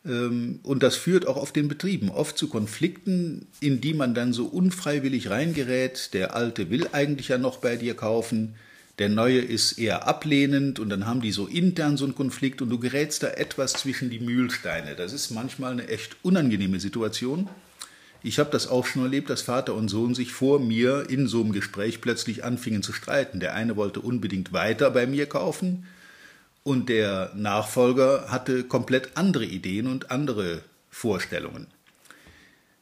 ähm, 0.06 0.60
und 0.64 0.84
das 0.84 0.96
führt 0.96 1.28
auch 1.28 1.38
auf 1.38 1.52
den 1.52 1.68
Betrieben 1.68 2.10
oft 2.10 2.38
zu 2.38 2.48
Konflikten, 2.48 3.48
in 3.60 3.82
die 3.82 3.94
man 3.94 4.14
dann 4.14 4.34
so 4.34 4.46
unfreiwillig 4.46 5.30
reingerät. 5.30 6.14
Der 6.14 6.36
Alte 6.36 6.70
will 6.70 6.88
eigentlich 6.92 7.30
ja 7.30 7.38
noch 7.38 7.58
bei 7.58 7.76
dir 7.76 7.96
kaufen, 7.96 8.56
der 9.00 9.10
Neue 9.10 9.40
ist 9.40 9.80
eher 9.80 10.08
ablehnend 10.08 10.80
und 10.80 10.90
dann 10.90 11.08
haben 11.08 11.22
die 11.22 11.32
so 11.32 11.48
intern 11.48 11.98
so 11.98 12.04
einen 12.04 12.16
Konflikt 12.16 12.62
und 12.62 12.70
du 12.70 12.80
gerätst 12.80 13.24
da 13.24 13.30
etwas 13.30 13.74
zwischen 13.74 14.10
die 14.10 14.20
Mühlsteine. 14.20 14.96
Das 14.96 15.14
ist 15.14 15.32
manchmal 15.32 15.72
eine 15.72 15.88
echt 15.88 16.18
unangenehme 16.22 16.80
Situation. 16.82 17.50
Ich 18.22 18.38
habe 18.40 18.52
das 18.52 18.68
auch 18.68 18.86
schon 18.86 19.04
erlebt, 19.04 19.30
dass 19.30 19.42
Vater 19.42 19.74
und 19.74 19.88
Sohn 19.88 20.14
sich 20.14 20.34
vor 20.34 20.60
mir 20.60 21.10
in 21.10 21.28
so 21.28 21.42
einem 21.42 21.54
Gespräch 21.54 22.02
plötzlich 22.02 22.44
anfingen 22.44 22.84
zu 22.84 22.92
streiten. 22.92 23.40
Der 23.40 23.56
eine 23.56 23.78
wollte 23.78 24.02
unbedingt 24.02 24.52
weiter 24.52 24.92
bei 24.92 25.08
mir 25.08 25.26
kaufen, 25.26 25.86
und 26.64 26.90
der 26.90 27.32
Nachfolger 27.36 28.26
hatte 28.30 28.64
komplett 28.64 29.12
andere 29.16 29.46
Ideen 29.46 29.88
und 29.88 30.12
andere 30.12 30.62
Vorstellungen. 30.90 31.68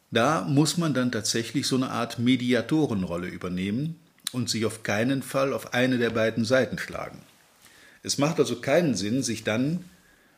Da 0.09 0.41
muss 0.41 0.77
man 0.77 0.93
dann 0.93 1.11
tatsächlich 1.11 1.67
so 1.67 1.75
eine 1.75 1.91
Art 1.91 2.17
Mediatorenrolle 2.17 3.27
übernehmen 3.27 3.95
und 4.31 4.49
sich 4.49 4.65
auf 4.65 4.83
keinen 4.83 5.21
Fall 5.23 5.53
auf 5.53 5.73
eine 5.73 5.97
der 5.97 6.09
beiden 6.09 6.45
Seiten 6.45 6.77
schlagen. 6.77 7.19
Es 8.03 8.17
macht 8.17 8.39
also 8.39 8.57
keinen 8.57 8.95
Sinn, 8.95 9.23
sich 9.23 9.43
dann 9.43 9.85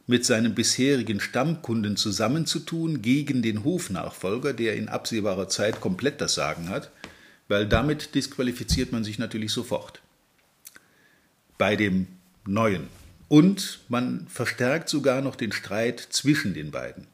mit 0.07 0.25
seinem 0.25 0.55
bisherigen 0.55 1.19
Stammkunden 1.19 1.95
zusammenzutun 1.95 3.01
gegen 3.01 3.41
den 3.43 3.63
Hofnachfolger, 3.63 4.53
der 4.53 4.75
in 4.75 4.89
absehbarer 4.89 5.49
Zeit 5.49 5.81
komplett 5.81 6.19
das 6.19 6.33
Sagen 6.33 6.69
hat, 6.69 6.89
weil 7.47 7.67
damit 7.67 8.15
disqualifiziert 8.15 8.91
man 8.91 9.03
sich 9.03 9.19
natürlich 9.19 9.51
sofort. 9.51 10.01
Bei 11.59 11.75
dem 11.75 12.07
Neuen 12.45 12.87
und 13.27 13.81
man 13.87 14.25
verstärkt 14.27 14.89
sogar 14.89 15.21
noch 15.21 15.35
den 15.35 15.51
Streit 15.51 15.99
zwischen 15.99 16.55
den 16.55 16.71
beiden. 16.71 17.05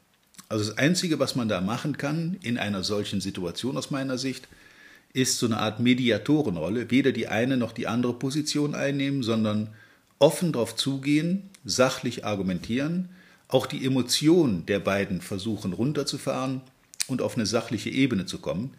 Also 0.47 0.63
das 0.63 0.77
Einzige, 0.77 1.19
was 1.19 1.35
man 1.35 1.49
da 1.49 1.59
machen 1.59 1.97
kann 1.97 2.37
in 2.41 2.57
einer 2.57 2.83
solchen 2.83 3.19
Situation 3.19 3.77
aus 3.77 3.91
meiner 3.91 4.17
Sicht, 4.17 4.47
ist 5.15 5.39
so 5.39 5.45
eine 5.45 5.59
Art 5.59 5.79
Mediatorenrolle, 5.79 6.91
weder 6.91 7.13
die 7.13 7.29
eine 7.29 7.55
noch 7.55 7.71
die 7.71 7.87
andere 7.87 8.13
Position 8.13 8.75
einnehmen, 8.75 9.23
sondern 9.23 9.69
offen 10.19 10.51
darauf 10.51 10.75
zugehen, 10.75 11.49
sachlich 11.63 12.25
argumentieren, 12.25 13.07
auch 13.47 13.65
die 13.65 13.85
Emotionen 13.85 14.65
der 14.65 14.79
beiden 14.79 15.21
versuchen 15.21 15.71
runterzufahren 15.71 16.59
und 17.07 17.21
auf 17.21 17.35
eine 17.35 17.45
sachliche 17.45 17.89
Ebene 17.89 18.25
zu 18.25 18.39
kommen. 18.39 18.73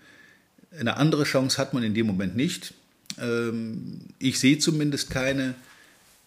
Eine 0.78 0.98
andere 0.98 1.24
Chance 1.24 1.56
hat 1.56 1.72
man 1.72 1.82
in 1.82 1.94
dem 1.94 2.06
Moment 2.06 2.36
nicht. 2.36 2.74
Ähm, 3.18 4.00
ich 4.18 4.38
sehe 4.38 4.58
zumindest 4.58 5.08
keine, 5.08 5.54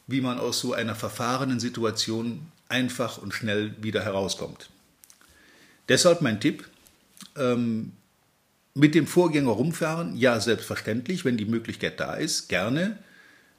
wie 0.08 0.22
man 0.22 0.40
aus 0.40 0.60
so 0.60 0.74
einer 0.74 0.96
verfahrenen 0.96 1.60
Situation 1.60 2.48
einfach 2.68 3.20
und 3.20 3.36
schnell 3.36 3.76
wieder 3.80 4.04
herauskommt. 4.04 4.70
Deshalb 5.88 6.22
mein 6.22 6.40
Tipp, 6.40 6.68
ähm, 7.38 7.92
mit 8.80 8.96
dem 8.96 9.08
Vorgänger 9.08 9.52
rumfahren, 9.52 10.16
ja 10.16 10.40
selbstverständlich, 10.40 11.26
wenn 11.26 11.38
die 11.38 11.46
Möglichkeit 11.46 12.00
da 12.00 12.14
ist, 12.14 12.48
gerne, 12.48 12.98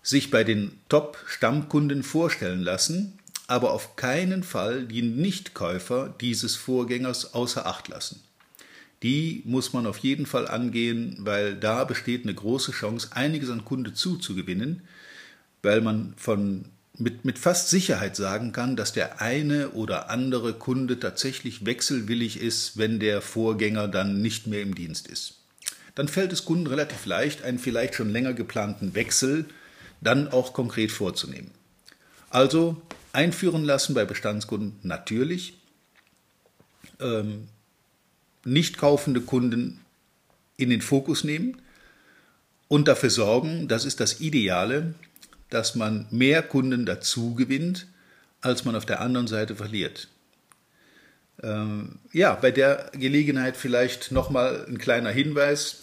sich 0.02 0.30
bei 0.30 0.44
den 0.44 0.72
Top-Stammkunden 0.88 2.02
vorstellen 2.02 2.62
lassen, 2.62 3.18
aber 3.46 3.72
auf 3.72 3.96
keinen 3.96 4.42
Fall 4.42 4.86
die 4.86 5.02
Nichtkäufer 5.02 6.14
dieses 6.20 6.56
Vorgängers 6.56 7.34
außer 7.34 7.66
Acht 7.66 7.88
lassen. 7.88 8.22
Die 9.02 9.42
muss 9.44 9.72
man 9.72 9.86
auf 9.86 9.98
jeden 9.98 10.24
Fall 10.24 10.48
angehen, 10.48 11.16
weil 11.20 11.54
da 11.54 11.84
besteht 11.84 12.24
eine 12.24 12.34
große 12.34 12.72
Chance, 12.72 13.10
einiges 13.12 13.50
an 13.50 13.64
Kunde 13.64 13.92
zuzugewinnen, 13.92 14.82
weil 15.62 15.82
man 15.82 16.14
von, 16.16 16.64
mit, 17.00 17.24
mit 17.24 17.38
fast 17.38 17.70
Sicherheit 17.70 18.14
sagen 18.14 18.52
kann, 18.52 18.76
dass 18.76 18.92
der 18.92 19.20
eine 19.20 19.70
oder 19.70 20.10
andere 20.10 20.52
Kunde 20.52 21.00
tatsächlich 21.00 21.64
wechselwillig 21.64 22.40
ist, 22.40 22.76
wenn 22.76 23.00
der 23.00 23.22
Vorgänger 23.22 23.88
dann 23.88 24.20
nicht 24.20 24.46
mehr 24.46 24.62
im 24.62 24.74
Dienst 24.74 25.08
ist. 25.08 25.38
Dann 25.94 26.08
fällt 26.08 26.32
es 26.32 26.44
Kunden 26.44 26.66
relativ 26.66 27.06
leicht, 27.06 27.42
einen 27.42 27.58
vielleicht 27.58 27.94
schon 27.94 28.10
länger 28.10 28.34
geplanten 28.34 28.94
Wechsel 28.94 29.46
dann 30.00 30.28
auch 30.28 30.52
konkret 30.52 30.92
vorzunehmen. 30.92 31.50
Also 32.28 32.80
einführen 33.12 33.64
lassen 33.64 33.94
bei 33.94 34.04
Bestandskunden 34.04 34.78
natürlich. 34.82 35.54
Ähm, 37.00 37.48
nicht 38.44 38.78
kaufende 38.78 39.20
Kunden 39.20 39.80
in 40.56 40.70
den 40.70 40.82
Fokus 40.82 41.24
nehmen 41.24 41.60
und 42.68 42.88
dafür 42.88 43.10
sorgen, 43.10 43.68
das 43.68 43.84
ist 43.84 44.00
das 44.00 44.20
Ideale, 44.20 44.94
dass 45.50 45.74
man 45.74 46.06
mehr 46.10 46.42
Kunden 46.42 46.86
dazu 46.86 47.34
gewinnt, 47.34 47.86
als 48.40 48.64
man 48.64 48.76
auf 48.76 48.86
der 48.86 49.00
anderen 49.00 49.26
Seite 49.26 49.56
verliert. 49.56 50.08
Ähm, 51.42 51.98
ja, 52.12 52.34
bei 52.34 52.50
der 52.50 52.90
Gelegenheit 52.92 53.56
vielleicht 53.56 54.12
nochmal 54.12 54.66
ein 54.68 54.78
kleiner 54.78 55.10
Hinweis. 55.10 55.80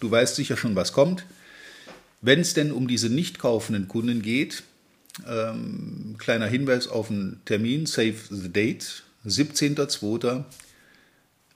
Du 0.00 0.10
weißt 0.10 0.36
sicher 0.36 0.56
schon, 0.56 0.76
was 0.76 0.92
kommt. 0.92 1.24
Wenn 2.20 2.40
es 2.40 2.54
denn 2.54 2.72
um 2.72 2.86
diese 2.88 3.08
nicht 3.08 3.38
kaufenden 3.38 3.88
Kunden 3.88 4.22
geht, 4.22 4.62
ähm, 5.28 6.16
kleiner 6.18 6.46
Hinweis 6.46 6.88
auf 6.88 7.10
einen 7.10 7.40
Termin, 7.44 7.86
save 7.86 8.14
the 8.30 8.52
date, 8.52 9.04
17.02. 9.26 10.44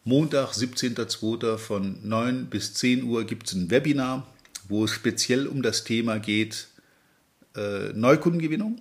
Montag, 0.05 0.53
17.02. 0.53 1.59
von 1.59 1.99
9 2.03 2.47
bis 2.47 2.75
10 2.75 3.05
Uhr 3.05 3.25
gibt 3.25 3.49
es 3.49 3.55
ein 3.55 3.71
Webinar 3.71 4.27
wo 4.69 4.85
es 4.85 4.91
speziell 4.91 5.47
um 5.47 5.63
das 5.63 5.85
Thema 5.85 6.19
geht, 6.19 6.69
äh, 7.57 7.93
Neukundengewinnung. 7.93 8.81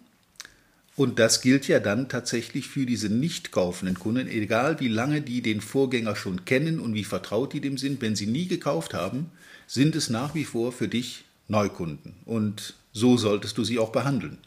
Und 0.95 1.17
das 1.17 1.41
gilt 1.41 1.67
ja 1.67 1.79
dann 1.79 2.07
tatsächlich 2.07 2.67
für 2.67 2.85
diese 2.85 3.09
nicht 3.09 3.51
kaufenden 3.51 3.97
Kunden, 3.97 4.27
egal 4.27 4.79
wie 4.79 4.87
lange 4.87 5.21
die 5.21 5.41
den 5.41 5.59
Vorgänger 5.59 6.15
schon 6.15 6.45
kennen 6.45 6.79
und 6.79 6.93
wie 6.93 7.03
vertraut 7.03 7.53
die 7.53 7.61
dem 7.61 7.77
sind. 7.79 8.01
Wenn 8.01 8.15
sie 8.15 8.27
nie 8.27 8.47
gekauft 8.47 8.93
haben, 8.93 9.31
sind 9.65 9.95
es 9.95 10.09
nach 10.09 10.35
wie 10.35 10.45
vor 10.45 10.71
für 10.71 10.87
dich 10.87 11.25
Neukunden. 11.47 12.13
Und 12.25 12.75
so 12.91 13.17
solltest 13.17 13.57
du 13.57 13.63
sie 13.63 13.79
auch 13.79 13.91
behandeln. 13.91 14.37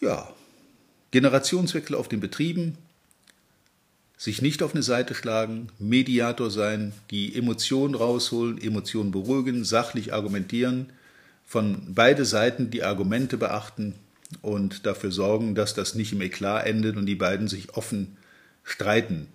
Ja, 0.00 0.32
Generationswechsel 1.10 1.96
auf 1.96 2.08
den 2.08 2.20
Betrieben, 2.20 2.76
sich 4.16 4.42
nicht 4.42 4.62
auf 4.62 4.74
eine 4.74 4.82
Seite 4.82 5.14
schlagen, 5.14 5.68
Mediator 5.78 6.50
sein, 6.50 6.92
die 7.10 7.34
Emotionen 7.34 7.94
rausholen, 7.94 8.60
Emotionen 8.60 9.10
beruhigen, 9.10 9.64
sachlich 9.64 10.12
argumentieren, 10.12 10.90
von 11.50 11.82
beide 11.88 12.24
Seiten 12.24 12.70
die 12.70 12.84
Argumente 12.84 13.36
beachten 13.36 13.96
und 14.40 14.86
dafür 14.86 15.10
sorgen, 15.10 15.56
dass 15.56 15.74
das 15.74 15.96
nicht 15.96 16.12
im 16.12 16.20
Eklat 16.20 16.64
endet 16.64 16.96
und 16.96 17.06
die 17.06 17.16
beiden 17.16 17.48
sich 17.48 17.74
offen 17.74 18.16
streiten, 18.62 19.26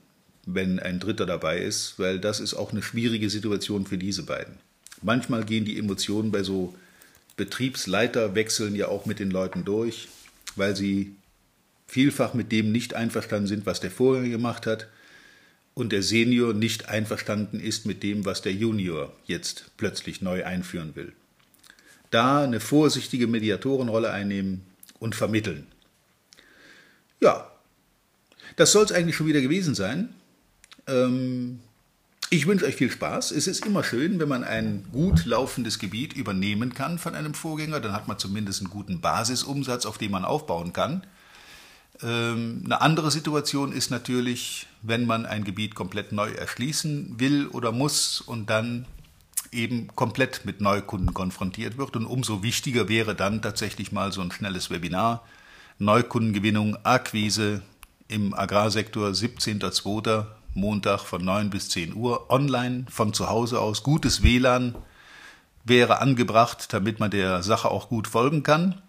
wenn 0.46 0.80
ein 0.80 1.02
Dritter 1.02 1.26
dabei 1.26 1.60
ist, 1.60 2.00
weil 2.00 2.22
das 2.22 2.40
ist 2.40 2.54
auch 2.54 2.72
eine 2.72 2.82
schwierige 2.82 3.30
Situation 3.30 3.86
für 3.86 3.98
diese 3.98 4.24
beiden. 4.24 4.56
Manchmal 5.02 5.44
gehen 5.44 5.66
die 5.66 5.78
Emotionen 5.78 6.32
bei 6.32 6.42
so 6.42 6.74
Betriebsleiterwechseln 7.36 8.78
ja 8.78 8.88
auch 8.88 9.06
mit 9.06 9.20
den 9.20 9.30
Leuten 9.30 9.66
durch, 9.66 10.08
weil 10.56 10.74
sie 10.74 11.16
vielfach 11.86 12.34
mit 12.34 12.50
dem 12.54 12.72
nicht 12.72 12.94
einverstanden 12.94 13.48
sind, 13.48 13.66
was 13.66 13.82
der 13.82 13.92
Vorgänger 13.92 14.30
gemacht 14.30 14.68
hat 14.68 14.88
und 15.74 15.92
der 15.92 16.02
Senior 16.02 16.54
nicht 16.54 16.88
einverstanden 16.88 17.60
ist 17.60 17.86
mit 17.86 18.04
dem, 18.04 18.24
was 18.24 18.42
der 18.42 18.54
Junior 18.54 19.12
jetzt 19.26 19.72
plötzlich 19.76 20.22
neu 20.22 20.46
einführen 20.46 20.96
will 20.96 21.12
da 22.16 22.44
eine 22.44 22.62
vorsichtige 22.62 23.28
Mediatorenrolle 23.28 24.10
einnehmen 24.10 24.62
und 25.00 25.16
vermitteln. 25.16 25.68
Ja, 27.20 27.52
das 28.56 28.72
soll 28.72 28.86
es 28.86 28.92
eigentlich 28.94 29.18
schon 29.18 29.28
wieder 29.28 29.42
gewesen 29.42 29.76
sein. 29.76 30.16
Ähm, 30.88 31.60
ich 32.30 32.48
wünsche 32.48 32.66
euch 32.66 32.76
viel 32.76 32.90
Spaß. 32.90 33.32
Es 33.32 33.48
ist 33.48 33.66
immer 33.66 33.84
schön, 33.84 34.20
wenn 34.20 34.30
man 34.30 34.44
ein 34.44 34.86
gut 34.92 35.26
laufendes 35.26 35.78
Gebiet 35.78 36.14
übernehmen 36.14 36.74
kann 36.74 36.98
von 36.98 37.16
einem 37.16 37.34
Vorgänger. 37.34 37.82
Dann 37.82 37.94
hat 37.94 38.08
man 38.08 38.18
zumindest 38.18 38.62
einen 38.62 38.70
guten 38.70 39.02
Basisumsatz, 39.02 39.86
auf 39.86 39.98
den 39.98 40.12
man 40.12 40.26
aufbauen 40.26 40.72
kann. 40.72 41.06
Ähm, 42.02 42.62
eine 42.66 42.82
andere 42.82 43.12
Situation 43.12 43.74
ist 43.74 43.92
natürlich, 43.92 44.68
wenn 44.82 45.06
man 45.06 45.26
ein 45.26 45.44
Gebiet 45.44 45.76
komplett 45.76 46.14
neu 46.14 46.32
erschließen 46.32 47.20
will 47.20 47.48
oder 47.48 47.72
muss 47.72 48.22
und 48.22 48.50
dann 48.50 48.86
eben 49.52 49.88
komplett 49.96 50.46
mit 50.46 50.62
Neukunden 50.62 51.14
konfrontiert 51.14 51.78
wird. 51.78 51.96
Und 51.96 52.06
umso 52.06 52.44
wichtiger 52.44 52.90
wäre 52.90 53.16
dann 53.16 53.42
tatsächlich 53.42 53.92
mal 53.92 54.12
so 54.12 54.22
ein 54.22 54.32
schnelles 54.32 54.70
Webinar. 54.70 55.24
Neukundengewinnung, 55.78 56.78
Akquise 56.84 57.62
im 58.08 58.34
Agrarsektor 58.34 59.10
17.02. 59.10 60.26
Montag 60.54 61.02
von 61.02 61.24
9 61.24 61.50
bis 61.50 61.70
10 61.70 61.96
Uhr 61.96 62.30
online 62.32 62.86
von 62.90 63.14
zu 63.14 63.30
Hause 63.30 63.60
aus. 63.60 63.84
Gutes 63.84 64.24
WLAN 64.24 64.76
wäre 65.66 66.00
angebracht, 66.00 66.72
damit 66.72 67.00
man 67.00 67.12
der 67.12 67.44
Sache 67.44 67.70
auch 67.70 67.90
gut 67.90 68.08
folgen 68.08 68.44
kann. 68.44 68.82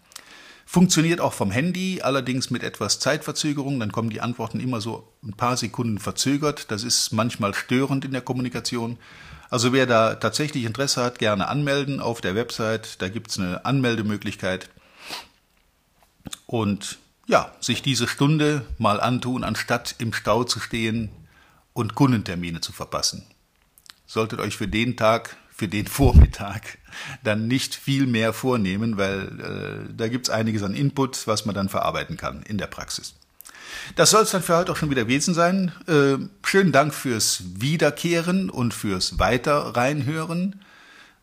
Funktioniert 0.65 1.21
auch 1.21 1.33
vom 1.33 1.51
Handy, 1.51 2.01
allerdings 2.01 2.49
mit 2.49 2.63
etwas 2.63 2.99
Zeitverzögerung. 2.99 3.79
Dann 3.79 3.91
kommen 3.91 4.09
die 4.09 4.21
Antworten 4.21 4.59
immer 4.59 4.79
so 4.79 5.11
ein 5.23 5.33
paar 5.33 5.57
Sekunden 5.57 5.97
verzögert. 5.97 6.71
Das 6.71 6.83
ist 6.83 7.11
manchmal 7.11 7.53
störend 7.53 8.05
in 8.05 8.11
der 8.11 8.21
Kommunikation. 8.21 8.97
Also 9.49 9.71
wer 9.71 9.85
da 9.85 10.15
tatsächlich 10.15 10.65
Interesse 10.65 11.03
hat, 11.03 11.19
gerne 11.19 11.47
anmelden 11.47 11.99
auf 11.99 12.21
der 12.21 12.35
Website. 12.35 13.01
Da 13.01 13.09
gibt 13.09 13.31
es 13.31 13.39
eine 13.39 13.65
Anmeldemöglichkeit. 13.65 14.69
Und 16.45 16.97
ja, 17.27 17.53
sich 17.59 17.81
diese 17.81 18.07
Stunde 18.07 18.65
mal 18.77 18.99
antun, 18.99 19.43
anstatt 19.43 19.95
im 19.99 20.13
Stau 20.13 20.43
zu 20.43 20.59
stehen 20.59 21.09
und 21.73 21.95
Kundentermine 21.95 22.61
zu 22.61 22.71
verpassen. 22.71 23.25
Solltet 24.05 24.39
euch 24.39 24.57
für 24.57 24.67
den 24.67 24.97
Tag, 24.97 25.37
für 25.49 25.67
den 25.67 25.87
Vormittag 25.87 26.77
dann 27.23 27.47
nicht 27.47 27.75
viel 27.75 28.07
mehr 28.07 28.33
vornehmen, 28.33 28.97
weil 28.97 29.87
äh, 29.89 29.93
da 29.93 30.05
es 30.05 30.29
einiges 30.29 30.63
an 30.63 30.73
Input, 30.73 31.27
was 31.27 31.45
man 31.45 31.55
dann 31.55 31.69
verarbeiten 31.69 32.17
kann 32.17 32.43
in 32.43 32.57
der 32.57 32.67
Praxis. 32.67 33.13
Das 33.95 34.11
soll 34.11 34.23
es 34.23 34.31
dann 34.31 34.43
für 34.43 34.57
heute 34.57 34.71
auch 34.71 34.77
schon 34.77 34.89
wieder 34.89 35.03
gewesen 35.03 35.33
sein. 35.33 35.71
Äh, 35.87 36.17
schönen 36.45 36.71
Dank 36.71 36.93
fürs 36.93 37.43
Wiederkehren 37.55 38.49
und 38.49 38.73
fürs 38.73 39.19
Weiter 39.19 39.75
reinhören. 39.75 40.61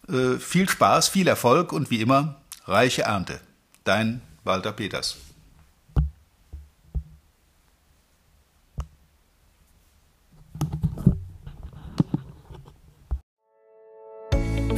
Äh, 0.09 0.39
viel 0.39 0.69
Spaß, 0.69 1.09
viel 1.09 1.29
Erfolg 1.29 1.73
und 1.73 1.91
wie 1.91 2.01
immer 2.01 2.41
reiche 2.67 3.03
Ernte. 3.03 3.41
Dein 3.85 4.23
Walter 4.45 4.73
Peters. 4.73 5.17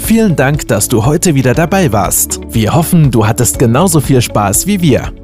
Vielen 0.07 0.37
Dank, 0.37 0.69
dass 0.69 0.87
du 0.87 1.05
heute 1.05 1.35
wieder 1.35 1.53
dabei 1.53 1.93
warst. 1.93 2.39
Wir 2.49 2.75
hoffen, 2.75 3.11
du 3.11 3.27
hattest 3.27 3.59
genauso 3.59 4.01
viel 4.01 4.23
Spaß 4.23 4.69
wie 4.69 4.81
wir. 4.81 5.13